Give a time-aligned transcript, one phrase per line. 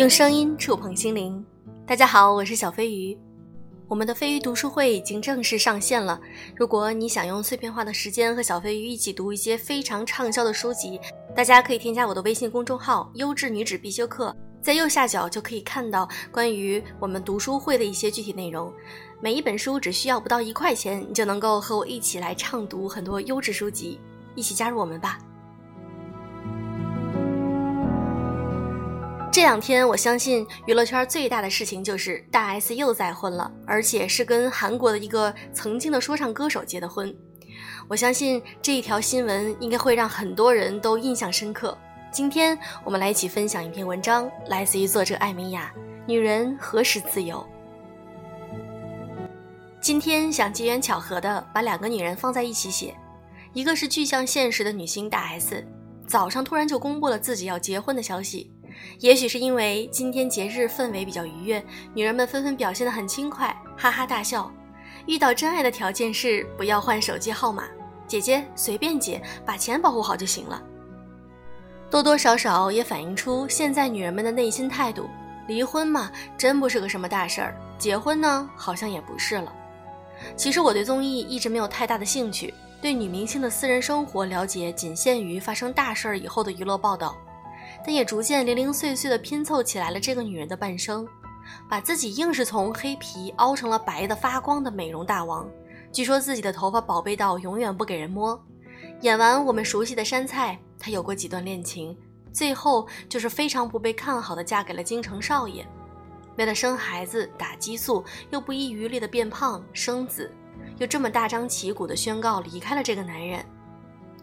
[0.00, 1.44] 用声音触碰心灵。
[1.86, 3.14] 大家好，我是小飞鱼。
[3.86, 6.18] 我们的飞鱼读书会已经正式上线了。
[6.56, 10.98] 如果你想用碎片化的时间和小飞鱼一起读一些非常畅销的书籍，
[11.36, 18.72] 大家可以添加我的微信公众号“优质女纸必修课”，在右下角就可以看到关于我们读书会的一些具体内容。
[19.20, 24.00] 每一本书只需要不到一块钱，你就能够和我一起来畅读很多优质书籍。
[24.34, 25.18] 一起加入我们吧！
[29.40, 37.16] 这两天，我相信娱乐圈最大的事情就是大 S 又再婚了，而且是跟韩国的一个曾经的说唱歌手结的婚。
[37.88, 41.76] 我相信这一条新闻应该会让很多人都印象深刻。
[42.12, 45.72] 今天我们来一起分享一篇文章，来自于作者艾米亚。
[46.06, 47.42] 女人何时自由？
[49.80, 52.94] 今天想机缘巧合的把两个女人放在一起写，
[53.54, 55.66] 一个是具象现实的女星大 S，
[56.06, 58.52] 早上突然就公布了自己要结婚的消息。
[58.98, 61.64] 也许是因为今天节日氛围比较愉悦，
[61.94, 64.50] 女人们纷纷表现得很轻快，哈哈大笑。
[65.06, 67.64] 遇到真爱的条件是不要换手机号码，
[68.06, 70.62] 姐姐随便解，把钱保护好就行了。
[71.90, 75.08] 多多少少也反映出现在女人们的内心态度：
[75.48, 79.52] 离婚嘛，真不是个什么大事儿；结婚呢，好像也不是了。
[80.36, 87.16] 其实我对综艺一直没有太大的兴趣，对女明星的私人生活了解仅限于发生大事儿以后的娱乐报道。
[87.84, 91.06] 但也逐渐零零碎碎地拼凑起来了这个女人的半生，
[91.68, 95.48] 把自己硬是从黑皮凹成了白的发光的美容大王。
[95.92, 98.40] 据说自己的头发宝贝到永远不给人摸。
[99.00, 101.96] 演完我们熟悉的杉菜，她有过几段恋情，
[102.32, 105.66] 最后就是非常不被看好的嫁给了京城少爷。
[106.36, 110.30] 为了生孩子打激素，又不遗余力的变胖生子，
[110.78, 113.44] 又这么大张旗鼓的宣告离开了这个男人。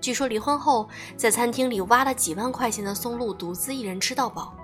[0.00, 4.54] 据说离婚后，在餐厅里挖了几万块钱的松露，独自一人吃到饱。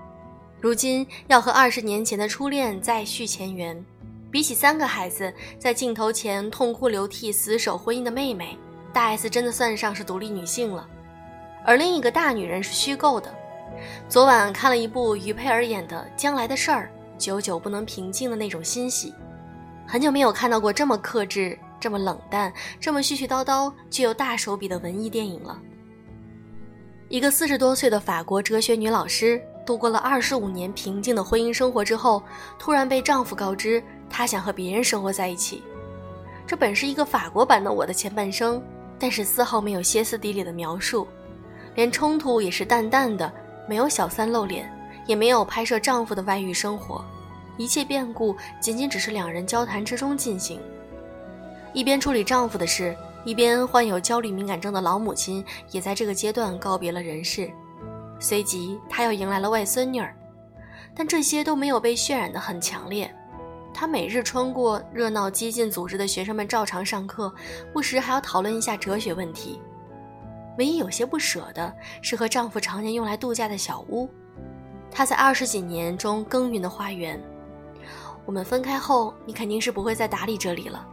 [0.59, 3.85] 如今要和二十年前的初恋再续前缘，
[4.31, 8.57] 比起三个孩子在镜头前痛哭流涕、死守婚姻的妹妹，
[8.91, 10.87] 大 S 真的算得上是独立女性了。
[11.63, 13.31] 而另一个大女人是虚构的。
[14.09, 16.89] 昨晚看了一部于佩尔演的《将来的事儿》，
[17.23, 19.13] 久久不能平静的那种欣喜。
[19.85, 21.57] 很久没有看到过这么克制。
[21.79, 25.59] 这么冷淡，这么絮絮叨叨，却又大手笔的文艺电影了。
[27.09, 32.21] 一个四十多岁的法国哲学女老师，度过了二十五年平静的婚姻生活之后，
[32.59, 35.63] 突然被丈夫告知她想和别人生活在一起。
[36.45, 38.57] 这本是一个法国版的《我的前半生》，
[38.99, 41.07] 但是丝毫没有歇斯底里的描述，
[41.75, 43.31] 连冲突也是淡淡的，
[43.69, 44.69] 没有小三露脸，
[45.05, 47.03] 也没有拍摄丈夫的外遇生活，
[47.57, 50.59] 一切变故仅仅只是两人交谈之中进行。
[51.73, 57.51] 一边处理丈夫的事，一边患有焦虑敏感症的老母亲也在这个阶段告别了人世。
[58.19, 60.15] 随即，她又迎来了外孙女儿，
[60.95, 63.13] 但这些都没有被渲染得很强烈。
[63.73, 67.31] 她每日穿过热闹激进组织的学生们，照常上课，
[67.71, 69.61] 不时还要讨论一下哲学问题。
[70.57, 74.09] 唯一有些不舍的是和丈夫常年用来度假的小屋，
[74.89, 77.21] 她在二十几年中耕耘的花园。
[78.25, 80.83] 我们分开后，你肯定是不会再打理这里了。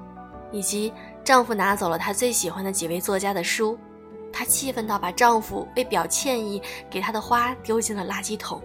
[0.54, 0.92] 以及
[1.25, 3.76] 丈夫拿走了她最喜欢的几位作家的书，
[4.32, 8.62] 她气愤到把丈夫为表歉意给她的花丢进了垃圾桶。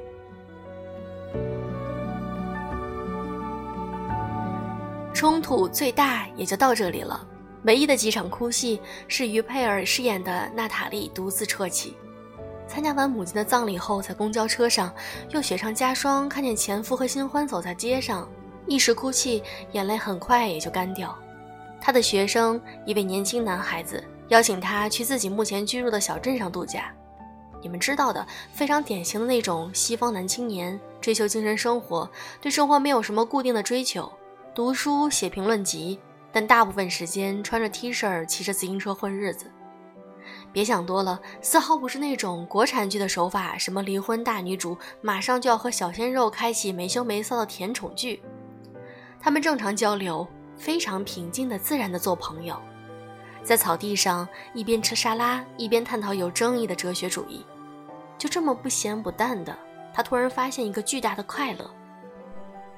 [5.12, 7.28] 冲突最大也就到这里了，
[7.64, 11.98] 唯一的几场哭戏是于佩尔饰演的娜塔莉独自啜泣。
[12.68, 14.94] 参加完母亲的葬礼后，在公交车上
[15.32, 18.30] 又雪上加霜，看见前夫和新欢走在街上，
[18.68, 21.18] 一时哭泣，眼泪很快也就干掉。
[21.82, 26.94] 他的学生一位年轻男孩子邀请他去自己目前居住的小镇上度假。
[27.62, 32.10] 你们知道的，非常典型的那种西方男青年，追求精神生活，
[32.40, 34.10] 对生活没有什么固定的追求，
[34.56, 36.00] 读书写评论集，
[36.32, 39.52] 但大部分时间穿着 T 恤，骑着自行车混日子。
[40.54, 48.22] 别想多了，丝毫不是那种国产剧的手法，什么离婚大女主马上就要和小鲜肉开启没羞没臊的甜宠剧。
[49.20, 50.26] 他们正常交流。
[50.60, 52.56] 非常平静的、自然的做朋友，
[53.42, 57.44] 在草地上一边吃沙拉，一边探讨有争议的哲学主义，
[58.18, 59.58] 就这么不咸不淡的，
[59.94, 61.68] 他突然发现一个巨大的快乐。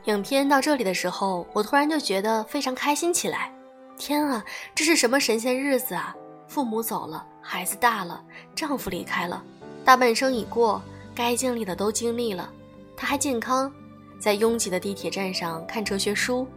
[0.06, 3.52] 影片到这里的时候，我突然就觉得非常开心起来。
[3.98, 4.44] 天啊，
[4.74, 6.16] 这是什么神仙日子啊！
[6.48, 8.24] 父母走了，孩子大了，
[8.56, 9.44] 丈夫离开了，
[9.86, 10.82] 大半生已过，
[11.14, 12.52] 该经历的都经历了，
[12.98, 13.72] 他还健康，
[14.20, 16.48] 在拥挤的地铁站上看哲学书。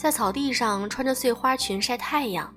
[0.00, 2.50] 在草地上穿着碎花裙晒太阳，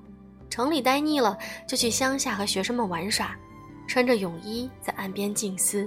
[0.49, 1.37] 城里待腻了
[1.67, 3.35] 就去乡下和学生们玩耍，
[3.85, 5.85] 穿着泳衣在岸边静思。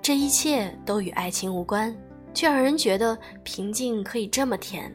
[0.00, 1.94] 这一切都与爱情无关，
[2.32, 3.14] 却让人觉得
[3.44, 4.90] 平静可以这么甜。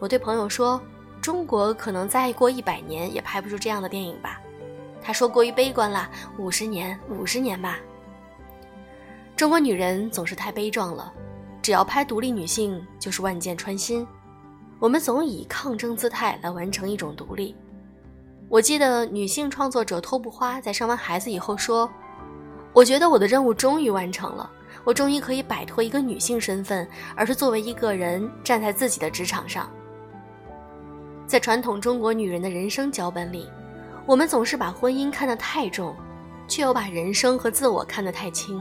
[0.00, 0.80] 我对朋友说
[1.20, 4.40] ：“中国可能再过一百年也拍不出这样的电影吧。”
[5.04, 7.78] 他说：“过于悲观了，五十年，五十年吧。”
[9.36, 11.12] 中国女人总是太悲壮了，
[11.60, 14.06] 只要拍独立女性就是万箭穿心。
[14.82, 17.54] 我们总以抗争姿态来完成一种独立。
[18.48, 21.88] 我记得女性创作者托布花在生完孩子以后说
[22.74, 24.50] ：“我觉得我的任务终于完成了，
[24.82, 26.84] 我终于可以摆脱一个女性身份，
[27.14, 29.70] 而是作为一个人站在自己的职场上。”
[31.28, 33.48] 在传统中国女人的人生脚本里，
[34.04, 35.94] 我们总是把婚姻看得太重，
[36.48, 38.60] 却又把人生和自我看得太轻。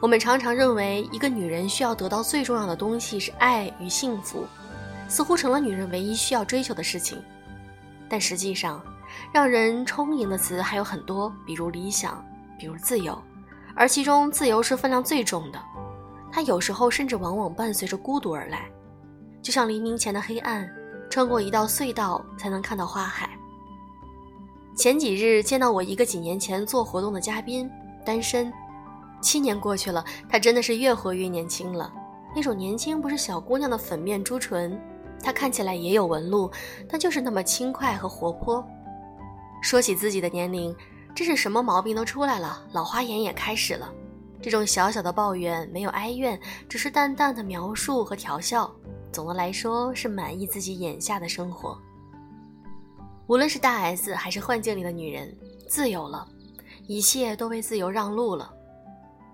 [0.00, 4.46] 我们常常认为一个女人需要得到最重要的东西是爱与幸福，
[5.08, 7.20] 似乎成了女人唯一需要追求的事情。
[8.08, 8.80] 但实际上，
[9.32, 12.24] 让人充盈的词还有很多，比如理想，
[12.58, 13.20] 比如自由，
[13.74, 15.60] 而其中自由是分量最重的。
[16.30, 18.70] 它有时候甚至往往伴随着孤独而来，
[19.42, 20.70] 就像黎明前的黑暗，
[21.10, 23.30] 穿过一道隧道才能看到花海。
[24.76, 27.68] 前几日见到我一个几年前做活动的嘉宾，
[28.04, 28.52] 单身，
[29.20, 31.92] 七年过去了，他真的是越活越年轻了。
[32.36, 34.80] 那种年轻不是小姑娘的粉面朱唇。
[35.22, 36.50] 她看起来也有纹路，
[36.88, 38.64] 但就是那么轻快和活泼。
[39.62, 40.74] 说起自己的年龄，
[41.14, 43.92] 这是什么毛病都出来了，老花眼也开始了。
[44.40, 48.72] 这种小小的抱怨没有哀怨，只是淡淡的描述和调笑。
[49.10, 51.76] 总的来说是满意自己眼下的生活。
[53.26, 55.36] 无论是大 S 还是幻境里的女人，
[55.66, 56.26] 自由了，
[56.86, 58.52] 一切都为自由让路了。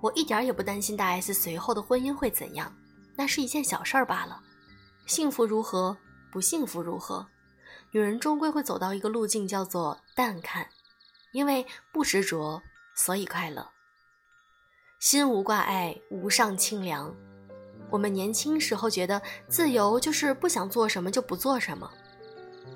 [0.00, 2.72] 我一点也不担心大 S 随后的婚姻会怎样，
[3.14, 4.40] 那是一件小事儿罢了。
[5.06, 5.96] 幸福如何，
[6.32, 7.26] 不幸福如何？
[7.90, 10.66] 女人终归会走到一个路径，叫做淡看，
[11.32, 12.62] 因为不执着，
[12.94, 13.68] 所以快乐。
[14.98, 17.14] 心无挂碍，无上清凉。
[17.90, 21.90] 我们年轻时候觉得自由就是不想做什么就不做什么，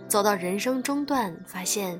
[0.06, 1.98] 走到人生中段，发现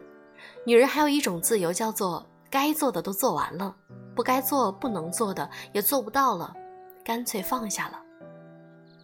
[0.64, 3.75] 女人还有一种自由，叫做该做的都做完了，
[4.14, 6.54] 不该做、不能做的也做不到了，
[7.02, 8.02] 干脆放下了。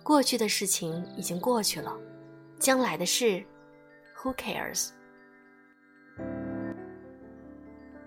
[0.05, 1.99] 过去的事情已经过去了，
[2.61, 3.43] 将来的事
[4.19, 4.91] ，Who cares？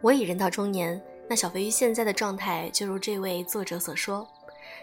[0.02, 4.28] 我已人到中年，那小飞鱼现在的状态就如这位作者所说。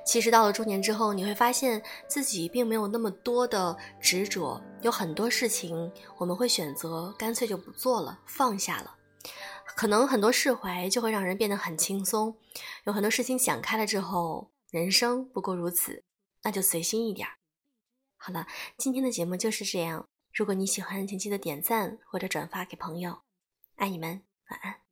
[0.05, 8.97] 其实到了中年之后，你会发现自己并没有那么多的执着，有很多事情我们会选择干脆就不做了，放下了。
[9.77, 12.35] 可能很多释怀就会让人变得很轻松，
[12.87, 16.03] 有很多事情想开了之后，人生不过如此。
[16.45, 17.29] 那就随心一点。
[18.17, 18.47] 好了，
[18.79, 20.09] 今天的节目就是这样。
[20.33, 23.23] 如果你喜欢，请记得点赞或者转发给朋友。
[23.77, 24.84] 爱你们，晚安。